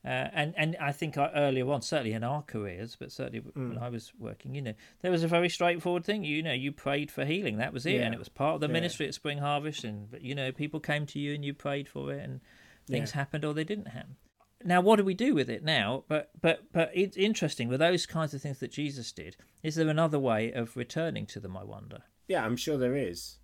[0.06, 3.70] Uh, and and I think I, earlier on, certainly in our careers, but certainly Mm.
[3.70, 6.26] when I was working, you know, there was a very straightforward thing.
[6.26, 7.58] You know, you prayed for healing.
[7.58, 8.02] That was it, Yeah.
[8.02, 8.74] and it was part of the Yeah.
[8.74, 9.84] ministry at Spring Harvest.
[9.86, 12.42] And but you know, people came to you and you prayed for it, and
[12.86, 13.16] things Yeah.
[13.16, 14.18] happened or they didn't happen.
[14.66, 16.04] Now, what do we do with it now?
[16.10, 19.38] But but but it's interesting with those kinds of things that Jesus did.
[19.62, 21.56] Is there another way of returning to them?
[21.56, 22.04] I wonder.
[22.28, 23.38] Yeah, I'm sure there is.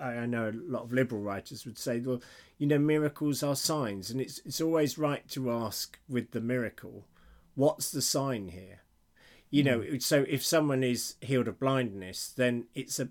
[0.00, 2.22] I, know a lot of liberal writers would say, well,
[2.58, 7.06] you know, miracles are signs, and it's it's always right to ask with the miracle,
[7.54, 8.80] what's the sign here?
[9.50, 9.98] You know, hmm.
[9.98, 13.08] so if someone is healed of blindness, then it's a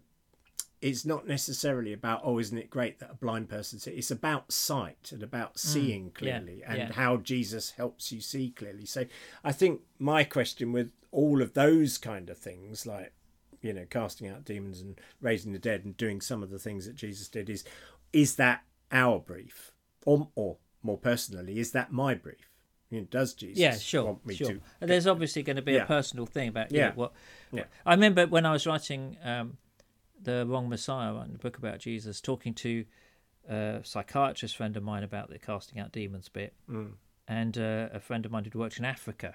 [0.81, 5.11] it's not necessarily about oh isn't it great that a blind person it's about sight
[5.11, 5.57] and about hmm.
[5.57, 6.91] seeing clearly and yeah.
[6.91, 8.85] how jesus helps you see clearly.
[8.85, 9.05] So
[9.43, 13.13] i think my question with all of those kind of things like
[13.65, 16.85] you know casting out demons and raising the dead and doing some of the things
[16.85, 17.63] that jesus did is
[18.13, 19.71] is that our brief
[20.05, 22.49] or or more personally is that my brief
[22.91, 24.51] you know, does jesus Yeah, sure, want me sure.
[24.51, 25.83] to And There's obviously going to be Yeah.
[25.83, 26.89] a personal thing about you Yeah.
[26.89, 27.13] know, what.
[27.51, 27.63] Yeah.
[27.85, 29.57] I remember when I was writing um,
[30.21, 32.85] the Wrong Messiah, writing the book about Jesus, talking to
[33.49, 36.91] a psychiatrist friend of mine about the casting out demons bit, Mm.
[37.27, 39.33] and uh, a friend of mine who'd worked in Africa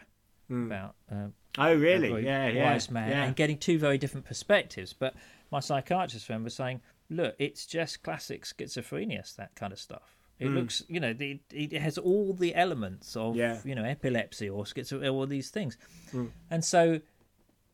[0.50, 0.66] Mm.
[0.66, 4.26] about uh, oh really very yeah yeah wise man, yeah and getting two very different
[4.26, 4.92] perspectives.
[4.92, 5.14] But
[5.52, 10.16] my psychiatrist friend was saying, "Look, it's just classic schizophrenia, that kind of stuff.
[10.40, 10.54] It mm.
[10.54, 13.36] looks, you know, it, it has all the elements of.
[13.36, 13.58] Yeah.
[13.64, 15.76] you know, epilepsy or schizophrenia, all these things,
[16.12, 16.30] mm.
[16.50, 17.00] and so."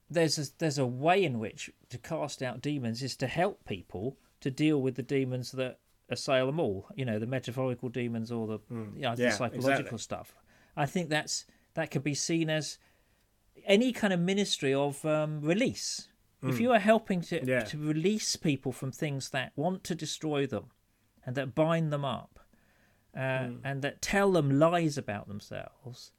[0.08, 4.16] There's a, there's a way in which to cast out demons is to help people
[4.38, 6.86] to deal with the demons that assail them all.
[6.94, 9.24] You know, the metaphorical demons or the, you know, the.
[9.24, 9.98] Yeah, psychological exactly.
[9.98, 10.36] stuff.
[10.76, 11.44] I think that's
[11.76, 12.76] that could be seen as
[13.64, 16.08] any kind of ministry of um, release.
[16.42, 17.48] If you are helping to Hmm.
[17.48, 17.64] Yeah.
[17.64, 20.66] to release people from things that want to destroy them,
[21.24, 22.38] and that bind them up,
[23.16, 23.56] uh, Hmm.
[23.64, 26.12] and that tell them lies about themselves,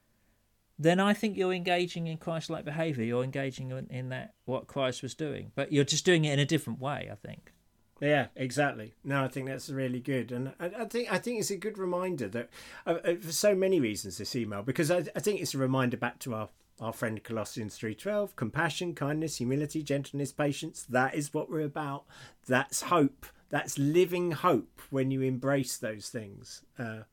[0.77, 3.05] then I think you're engaging in Christ-like behaviour.
[3.05, 6.39] You're engaging in, in that what Christ was doing, but you're just doing it in
[6.39, 7.09] a different way.
[7.11, 7.53] I think.
[7.99, 8.93] Yeah, exactly.
[9.03, 11.79] No, I think that's really good, and I, I think I think it's a good
[11.79, 12.49] reminder that
[12.85, 15.97] uh, uh, for so many reasons this email because I, I think it's a reminder
[15.97, 20.85] back to our our friend Colossians three twelve: compassion, kindness, humility, gentleness, patience.
[20.87, 22.05] That is what we're about.
[22.47, 23.25] That's hope.
[23.49, 27.03] That's living hope when you embrace those things uh,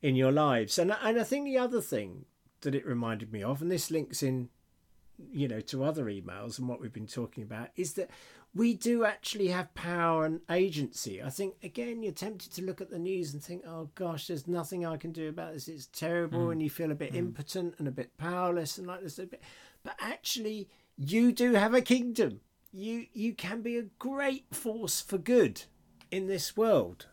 [0.00, 0.78] in your lives.
[0.78, 2.26] And and I think the other thing
[2.60, 4.48] that it reminded me of, and this links in
[5.32, 8.10] you know to other emails and what we've been talking about is that
[8.54, 11.22] we do actually have power and agency.
[11.22, 14.46] I think again you're tempted to look at the news and think oh gosh there's
[14.46, 15.68] nothing i can do about this.
[15.68, 19.18] It's terrible and you feel a bit impotent and a bit powerless and like this
[19.18, 19.42] a bit.
[19.82, 22.40] But actually you do have a kingdom.
[22.72, 25.62] You you can be a great force for good
[26.10, 27.06] in this world.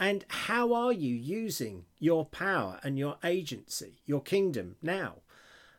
[0.00, 5.16] And how are you using your power and your agency your kingdom now?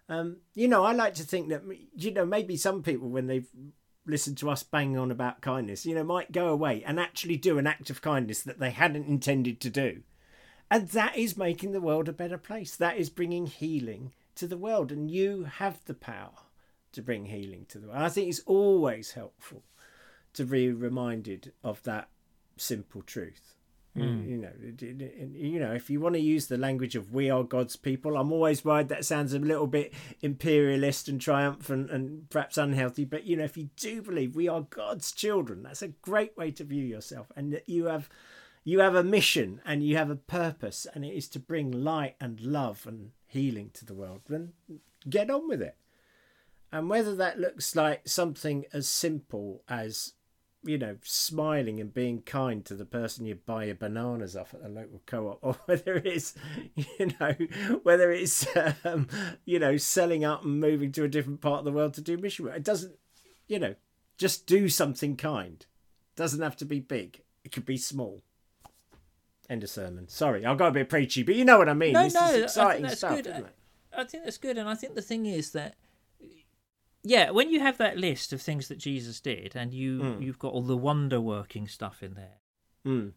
[0.07, 1.63] Um, you know, I like to think that
[1.95, 3.47] you know maybe some people when they've
[4.09, 7.57] listened to us bang on about kindness, you know, might go away and actually do
[7.57, 10.01] an act of kindness that they hadn't intended to do,
[10.71, 12.75] And that is making the world a better place.
[12.75, 14.91] That is bringing healing to the world.
[14.91, 16.33] And you have the power
[16.91, 18.01] to bring healing to the world.
[18.01, 19.63] I think it's always helpful
[20.33, 22.09] to be reminded of that
[22.57, 23.55] simple truth.
[23.97, 24.29] Mm.
[24.29, 24.51] You know,
[25.33, 28.31] you know, if you want to use the language of "we are God's people," I'm
[28.31, 33.03] always worried that sounds a little bit imperialist and triumphant and perhaps unhealthy.
[33.03, 36.51] But you know, if you do believe we are God's children, that's a great way
[36.51, 38.09] to view yourself, and that you have
[38.63, 42.15] you have a mission and you have a purpose, and it is to bring light
[42.21, 44.21] and love and healing to the world.
[44.29, 44.53] Then
[45.09, 45.75] get on with it.
[46.71, 50.13] And whether that looks like something as simple as
[50.63, 54.61] you know, smiling and being kind to the person you buy your bananas off at
[54.61, 56.33] the local co-op, or whether it's,
[56.75, 57.35] you know,
[57.83, 58.45] whether it's,
[58.83, 59.07] um,
[59.45, 62.17] you know, selling up and moving to a different part of the world to do
[62.17, 62.57] mission work.
[62.57, 62.95] It doesn't,
[63.47, 63.75] you know,
[64.17, 65.65] just do something kind.
[66.13, 67.21] It doesn't have to be big.
[67.43, 68.21] It could be small.
[69.49, 70.07] End of sermon.
[70.09, 71.93] Sorry, I got a bit preachy, but you know what I mean.
[71.93, 73.27] No, this no, is exciting I think that's stuff, good.
[73.27, 73.47] isn't?
[73.97, 75.75] I think that's good, and I think the thing is that
[77.15, 80.21] yeah, when you have that list of things that Jesus did, and you Mm.
[80.23, 82.37] you've got all the wonder working stuff in there,
[82.85, 83.13] Mm,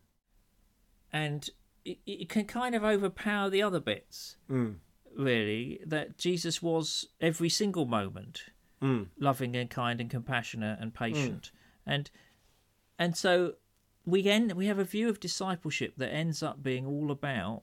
[1.13, 1.51] and
[1.85, 4.37] it, it can kind of overpower the other bits.
[4.49, 4.77] mm,
[5.17, 8.45] Really, that Jesus was every single moment
[8.81, 11.51] mm, loving and kind and compassionate and patient,
[11.85, 12.11] and
[12.99, 13.57] and so
[14.07, 17.63] we end we have a view of discipleship that ends up being all about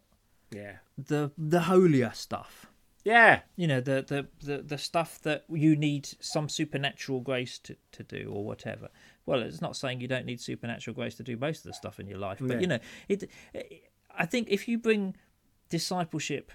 [0.52, 0.78] yeah.
[0.96, 2.69] the the holier stuff.
[3.04, 3.42] Yeah.
[3.56, 8.04] you know the, the the the stuff that you need some supernatural grace to, to
[8.04, 8.90] do or whatever
[9.26, 12.00] well it's not saying you don't need supernatural grace to do most of the stuff
[12.00, 12.60] in your life but Yeah.
[12.60, 13.32] you know it
[14.18, 15.16] i think if you bring
[15.70, 16.52] discipleship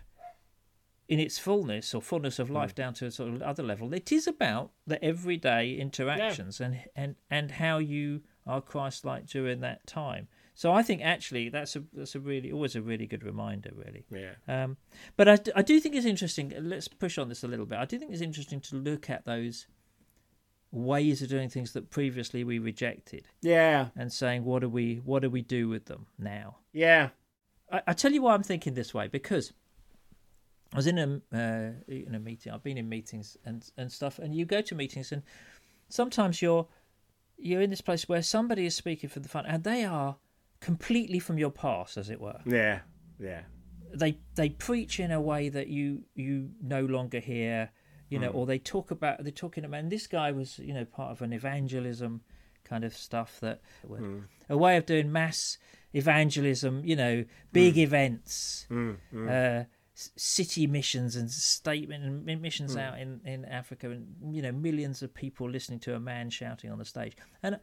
[1.09, 2.77] in its fullness or fullness of life mm.
[2.77, 7.17] down to a sort of other level it is about the everyday interactions and and
[7.31, 12.15] and how you are christ-like during that time so i think actually that's a that's
[12.15, 14.35] a really always a really good reminder really Yeah.
[14.49, 14.77] um,
[15.17, 16.53] but I do think it's interesting.
[16.59, 17.79] Let's push on this a little bit.
[17.79, 19.67] I do think it's interesting to look at those
[20.71, 23.89] ways of doing things that previously we rejected Yeah.
[23.97, 26.57] and saying, what do we what do we do with them now?
[26.73, 27.11] Yeah.
[27.71, 29.53] I, I tell you why I'm thinking this way because
[30.73, 32.53] I was in a uh, in a meeting.
[32.53, 35.23] I've been in meetings and and stuff, and you go to meetings, and
[35.89, 36.67] sometimes you're
[37.37, 40.17] you're in this place where somebody is speaking for the front, and they are
[40.65, 42.41] completely from your past, as it were.
[42.47, 42.81] Yeah.
[43.19, 43.43] Yeah.
[43.95, 47.71] they they preach in a way that you you no longer hear
[48.11, 50.85] you know or they talk about they're talking about and this guy was you know
[50.85, 52.21] part of an evangelism
[52.65, 53.61] kind of stuff that
[54.51, 55.59] a way of doing mass
[55.93, 59.29] evangelism you know big events Mm, mm.
[59.63, 59.65] uh
[60.17, 65.49] city missions and statement missions out in in africa and you know millions of people
[65.49, 67.59] listening to a man shouting on the stage and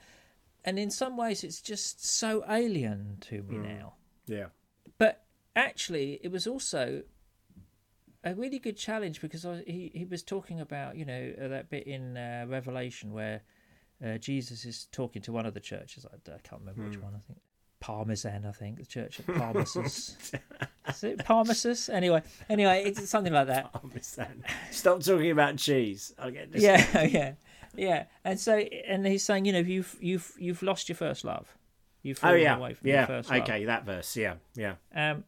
[0.66, 3.94] and in some ways it's just so alien to me now
[4.28, 4.48] Yeah.
[4.98, 5.24] but
[5.56, 7.04] actually it was also
[8.24, 11.70] a really good challenge because I, he he was talking about you know uh, that
[11.70, 13.42] bit in uh, Revelation where
[14.06, 16.06] uh, Jesus is talking to one of the churches.
[16.06, 17.14] I, I can't remember which one.
[17.16, 17.40] I think
[17.80, 18.46] Parmesan.
[18.46, 20.16] I think the church at Parmesus.
[20.88, 21.90] is it Parmesus?
[21.90, 23.72] Anyway, anyway, it's something like that.
[23.74, 24.44] Parmesan.
[24.72, 26.14] Stop talking about cheese.
[26.20, 26.62] I'll get this.
[26.62, 27.34] Yeah, yeah,
[27.76, 28.06] yeah.
[28.24, 31.56] And so, and he's saying, you know, you've you've you've lost your first love.
[32.04, 32.58] You've Oh yeah.
[32.58, 33.00] away from Yeah.
[33.00, 33.42] your first love.
[33.42, 34.16] Okay, that verse.
[34.16, 34.36] Yeah.
[34.56, 34.76] Yeah.
[34.94, 35.24] Um,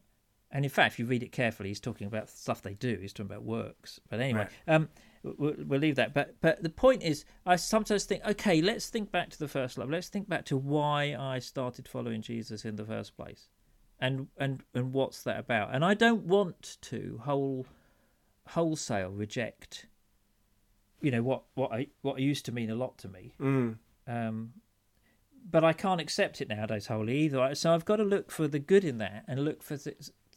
[0.50, 2.96] and in fact, if you read it carefully, he's talking about stuff they do.
[3.00, 4.00] He's talking about works.
[4.08, 4.88] But anyway, um,
[5.22, 6.14] we'll, we'll leave that.
[6.14, 9.78] But but the point is, I sometimes think, okay, let's think back to the first
[9.78, 9.90] love.
[9.90, 13.48] Let's think back to why I started following Jesus in the first place,
[13.98, 15.74] and and and what's that about?
[15.74, 17.66] And I don't want to whole
[18.48, 19.86] wholesale reject,
[21.00, 23.34] you know, what what I what used to mean a lot to me.
[23.40, 23.76] Mm.
[24.06, 24.52] Um,
[25.50, 27.54] but I can't accept it nowadays wholly either.
[27.54, 29.94] So I've got to look for the good in that and look for the,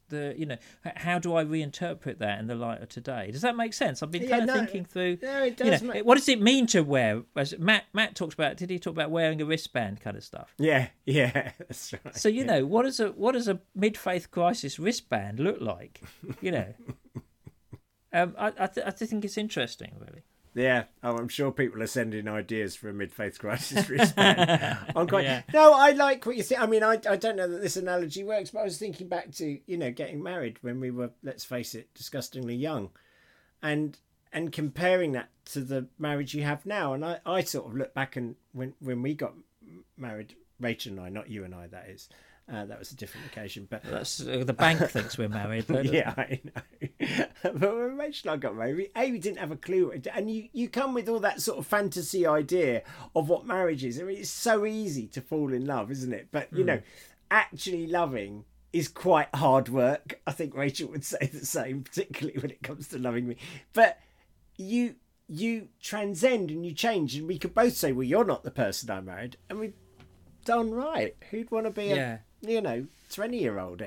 [0.09, 0.57] the you know,
[0.97, 3.31] how do I reinterpret that in the light of today?
[3.31, 4.03] Does that make sense?
[4.03, 5.19] I've been Yeah, kind of no, thinking through.
[5.21, 5.81] No, it You does.
[5.81, 6.05] know, make...
[6.05, 7.23] what does it mean to wear?
[7.35, 10.53] As Matt Matt talked about, did he talk about wearing a wristband kind of stuff?
[10.57, 10.89] Yeah.
[11.05, 11.51] Yeah.
[11.57, 12.15] That's right.
[12.15, 16.01] So you know, what does a what does a mid faith crisis wristband look like?
[16.41, 16.73] You know,
[18.13, 20.23] um, I I, th- I think it's interesting, really.
[20.57, 20.85] Yeah.
[21.03, 24.77] Oh, I'm sure people are sending ideas for a mid-faith crisis wristband.
[24.95, 25.25] I'm quite.
[25.25, 25.43] Yeah.
[25.53, 26.59] No, I like what you think.
[26.59, 29.31] I mean, I I don't know that this analogy works, but I was thinking back
[29.33, 32.89] to you know getting married when we were, let's face it, disgustingly young,
[33.61, 33.97] and
[34.33, 36.93] and comparing that to the marriage you have now.
[36.93, 39.33] And I I sort of look back and when when we got
[39.95, 42.09] married, Rachel and I, not you and I, that is.
[42.49, 45.65] Uh, that was a different occasion, but That's uh, the bank thinks we're married.
[45.69, 46.87] Yeah, I know.
[47.43, 49.93] but when Rachel I got married, A, we didn't have a clue.
[50.13, 52.83] And you, you come with all that sort of fantasy idea
[53.15, 53.99] of what marriage is.
[53.99, 56.27] I mean, it's so easy to fall in love, isn't it?
[56.31, 56.67] But, you hmm.
[56.67, 56.81] know,
[57.31, 60.19] actually loving is quite hard work.
[60.27, 63.37] I think Rachel would say the same, particularly when it comes to loving me.
[63.73, 63.99] But
[64.57, 64.95] you
[65.29, 68.89] you transcend and you change, and we could both say, "Well, you're not the person
[68.89, 69.73] I married," and we've
[70.45, 71.15] done right.
[71.31, 72.19] Who'd want to be Yeah.
[72.43, 73.81] a you know twenty year old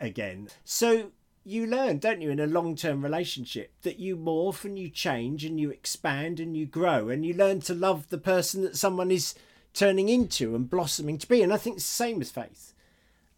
[0.00, 0.48] again?
[0.64, 1.12] So
[1.44, 5.44] you learn, don't you, in a long term relationship that you morph and you change
[5.44, 9.10] and you expand and you grow and you learn to love the person that someone
[9.10, 9.34] is
[9.74, 11.42] turning into and blossoming to be.
[11.42, 12.72] And I think it's the same with faith.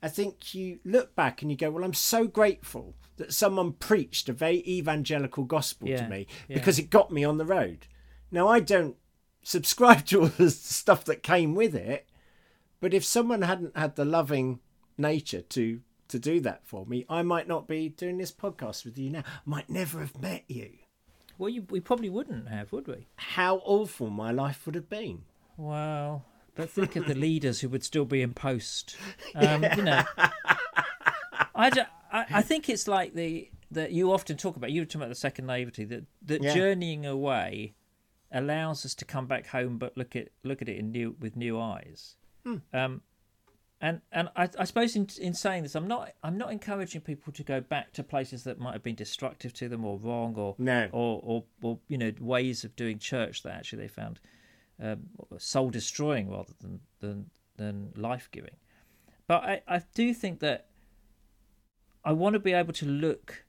[0.03, 4.29] I think you look back and you go, Well, I'm so grateful that someone preached
[4.29, 6.55] a very evangelical gospel Yeah, to me yeah.
[6.55, 7.87] because it got me on the road.
[8.31, 8.97] Now, I don't
[9.43, 12.09] subscribe to all the stuff that came with it,
[12.81, 14.61] but if someone hadn't had the loving
[14.99, 18.97] nature to to do that for me, I might not be doing this podcast with
[18.99, 19.25] you now.
[19.45, 20.71] Might never have met you.
[21.39, 23.07] Well, you, we probably wouldn't have, would we?
[23.17, 25.23] How awful my life would have been.
[25.57, 28.97] Well, but think of the leaders who would still be in post.
[29.35, 30.03] Um, You know,
[31.55, 34.71] I, ju- I, I think it's like the that you often talk about.
[34.71, 36.55] You were talking about the second naivety that that Yeah.
[36.55, 37.75] journeying away
[38.33, 41.37] allows us to come back home, but look at look at it in new with
[41.37, 42.17] new eyes.
[42.45, 42.57] Hmm.
[42.73, 43.03] Um,
[43.81, 47.33] and and I, I suppose in in saying this, I'm not I'm not encouraging people
[47.35, 50.55] to go back to places that might have been destructive to them or wrong or
[50.59, 50.89] No.
[50.93, 54.21] or or, or you know ways of doing church that actually they found
[54.83, 55.01] um,
[55.39, 58.57] soul destroying rather than than than life giving.
[59.27, 60.67] But I, I do think that
[62.05, 63.45] I want to be able to look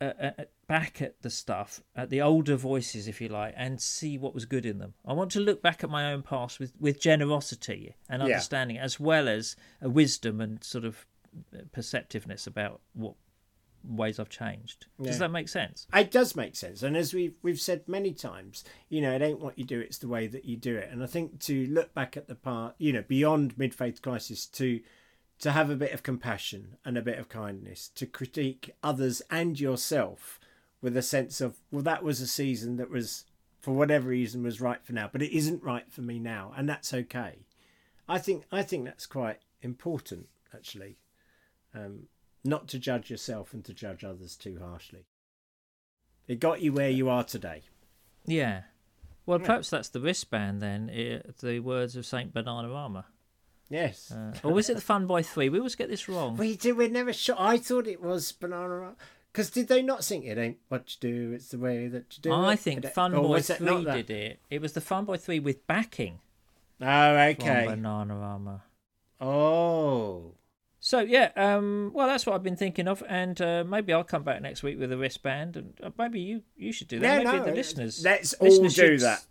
[0.00, 4.18] at, at, back at the stuff, at the older voices, if you like, and see
[4.18, 4.94] what was good in them.
[5.04, 8.26] I want to look back at my own past with, with generosity and Yeah.
[8.26, 11.06] understanding, as well as a wisdom and sort of
[11.54, 13.14] uh, perceptiveness about what
[13.84, 14.86] ways I've changed.
[14.98, 15.06] Yeah.
[15.06, 15.86] Does that make sense?
[15.94, 19.38] It does make sense, and as we've we've said many times, you know, it ain't
[19.40, 20.88] what you do; it's the way that you do it.
[20.90, 24.46] And I think to look back at the part, you know, beyond mid faith crisis,
[24.46, 24.80] to
[25.38, 29.60] to have a bit of compassion and a bit of kindness, to critique others and
[29.60, 30.40] yourself
[30.82, 33.24] with a sense of, well, that was a season that was,
[33.60, 36.68] for whatever reason, was right for now, but it isn't right for me now, and
[36.68, 37.46] that's okay.
[38.08, 40.98] I think I think that's quite important, actually.
[41.74, 42.04] Um,
[42.44, 45.06] not to judge yourself and to judge others too harshly.
[46.28, 47.62] It got you where you are today.
[48.24, 48.62] Yeah.
[49.26, 49.46] Well, Yeah.
[49.46, 50.88] perhaps that's the wristband then.
[50.90, 53.04] i the words of Saint Bananarama.
[53.68, 54.12] Yes.
[54.12, 55.48] Uh, or was it the Fun Boy Three?
[55.48, 56.36] We always get this wrong.
[56.36, 56.76] we did.
[56.76, 57.34] We're never sure.
[57.36, 58.94] I thought it was banana.
[59.36, 60.38] Because did they not sing it?
[60.38, 61.32] Ain't what you do.
[61.34, 62.36] It's the way that you do it.
[62.36, 64.40] I think It- Fun Boy was it not Three did it.
[64.48, 66.20] It was the Fun Boy Three with backing
[66.80, 67.66] Oh, from okay.
[67.68, 68.62] Bananarama.
[69.20, 70.32] Oh,
[70.80, 74.22] So yeah, um, well, that's what I've been thinking of, and uh, maybe I'll come
[74.22, 77.24] back next week with a wristband, and uh, maybe you you should do that.
[77.24, 77.50] no, maybe no.
[77.50, 78.02] the listeners.
[78.02, 79.22] Let's all do should- that.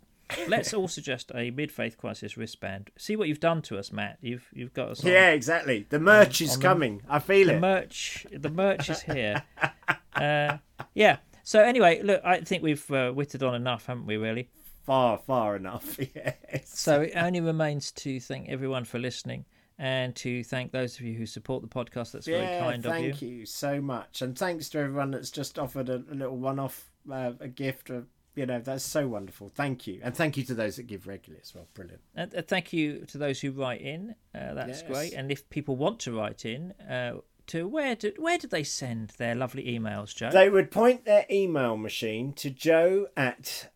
[0.48, 2.90] Let's all suggest a mid faith crisis wristband.
[2.98, 4.18] See what you've done to us, Matt.
[4.20, 5.04] You've you've got us.
[5.04, 5.86] on- Yeah, exactly.
[5.88, 7.02] The merch is on the- coming.
[7.08, 7.60] I feel the it.
[7.60, 9.42] merch the merch is here
[10.14, 10.56] uh
[10.94, 14.48] yeah so anyway look i think we've uh, witted on enough haven't we really
[14.84, 15.98] far, far enough.
[16.14, 16.70] Yes.
[16.72, 19.44] so it only remains to thank everyone for listening
[19.78, 23.10] and to thank those of you who support the podcast that's very kind of you
[23.12, 23.44] thank you.
[23.44, 27.48] so much, and thanks to everyone that's just offered a, a little one-off, uh, a
[27.48, 27.90] gift.
[27.90, 28.06] Of,
[28.36, 29.50] you know, that's so wonderful.
[29.54, 31.66] Thank you, and thank you to those that give regularly as well.
[31.74, 32.02] Brilliant.
[32.14, 34.90] and uh, thank you to those who write in uh, that's Yes.
[34.90, 37.14] great and if people want to write in uh
[37.48, 41.24] to where do where do they send their lovely emails joe They would point their
[41.30, 43.70] email machine to joe at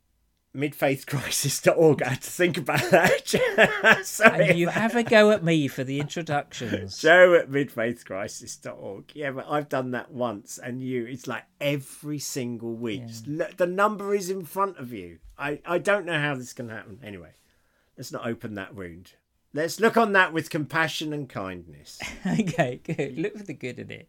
[0.56, 2.02] midfaithcrisis.org.
[2.02, 4.00] I had to think about that.
[4.04, 4.48] Sorry.
[4.50, 9.12] and you have a go at me for the introductions Joe at midfaithcrisis.org.
[9.14, 13.02] Yeah, but I've done that once, and you, it's like every single week.
[13.26, 15.18] Look- The number is in front of you.
[15.38, 17.00] I, I don't know how this can happen.
[17.02, 17.32] Anyway,
[17.96, 19.12] let's not open that wound.
[19.52, 21.98] Let's look on that with compassion and kindness.
[22.26, 23.18] okay, good.
[23.18, 24.08] Look for the good in it.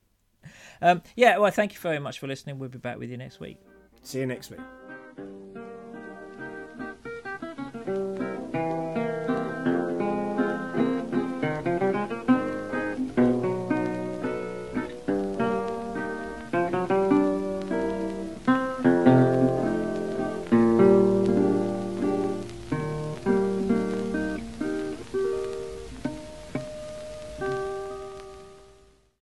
[0.81, 2.59] Um, yeah, well, thank you very much for listening.
[2.59, 3.57] We'll be back with you next week.
[4.03, 4.59] See you next week.